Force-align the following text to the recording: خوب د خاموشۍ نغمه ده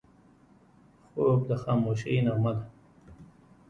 خوب 1.11 1.39
د 1.49 1.51
خاموشۍ 1.63 2.17
نغمه 2.25 2.51
ده 2.57 2.65